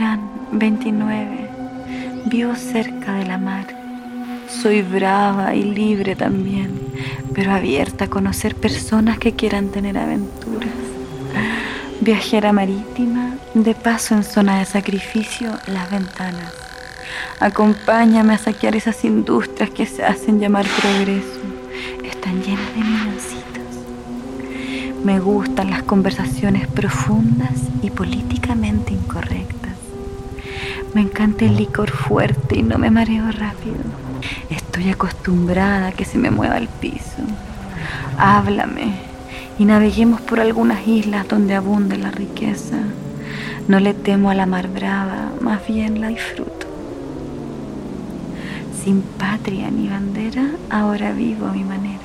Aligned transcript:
Fran, 0.00 0.30
29. 0.52 1.50
Vivo 2.24 2.54
cerca 2.54 3.12
de 3.16 3.26
la 3.26 3.36
mar. 3.36 3.66
Soy 4.48 4.80
brava 4.80 5.54
y 5.54 5.62
libre 5.62 6.16
también, 6.16 6.80
pero 7.34 7.52
abierta 7.52 8.06
a 8.06 8.08
conocer 8.08 8.54
personas 8.54 9.18
que 9.18 9.32
quieran 9.32 9.68
tener 9.68 9.98
aventuras. 9.98 10.70
Viajera 12.00 12.50
marítima, 12.50 13.34
de 13.52 13.74
paso 13.74 14.14
en 14.14 14.24
zona 14.24 14.60
de 14.60 14.64
sacrificio, 14.64 15.50
las 15.66 15.90
ventanas. 15.90 16.54
Acompáñame 17.38 18.32
a 18.32 18.38
saquear 18.38 18.76
esas 18.76 19.04
industrias 19.04 19.68
que 19.68 19.84
se 19.84 20.02
hacen 20.02 20.40
llamar 20.40 20.64
progreso. 20.80 21.42
Están 22.10 22.42
llenas 22.42 22.74
de 22.74 22.80
niñoncitos. 22.80 23.44
Me 25.04 25.20
gustan 25.20 25.68
las 25.68 25.82
conversaciones 25.82 26.68
profundas 26.68 27.52
y 27.82 27.90
políticamente. 27.90 28.99
Me 30.92 31.02
encanta 31.02 31.44
el 31.44 31.56
licor 31.56 31.90
fuerte 31.90 32.58
y 32.58 32.62
no 32.62 32.76
me 32.76 32.90
mareo 32.90 33.30
rápido. 33.30 33.76
Estoy 34.50 34.90
acostumbrada 34.90 35.88
a 35.88 35.92
que 35.92 36.04
se 36.04 36.18
me 36.18 36.30
mueva 36.30 36.58
el 36.58 36.66
piso. 36.66 37.22
Háblame 38.18 38.94
y 39.58 39.66
naveguemos 39.66 40.20
por 40.20 40.40
algunas 40.40 40.86
islas 40.88 41.28
donde 41.28 41.54
abunde 41.54 41.96
la 41.96 42.10
riqueza. 42.10 42.78
No 43.68 43.78
le 43.78 43.94
temo 43.94 44.30
a 44.30 44.34
la 44.34 44.46
mar 44.46 44.66
brava, 44.68 45.30
más 45.40 45.64
bien 45.68 46.00
la 46.00 46.08
disfruto. 46.08 46.66
Sin 48.82 49.02
patria 49.02 49.70
ni 49.70 49.88
bandera, 49.88 50.50
ahora 50.70 51.12
vivo 51.12 51.46
a 51.46 51.52
mi 51.52 51.62
manera. 51.62 51.99